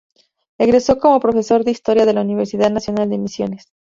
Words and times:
Egresó 0.57 0.97
como 0.97 1.19
profesor 1.19 1.63
de 1.63 1.69
historia 1.69 2.07
de 2.07 2.13
la 2.13 2.21
Universidad 2.21 2.71
Nacional 2.71 3.07
de 3.07 3.19
Misiones. 3.19 3.65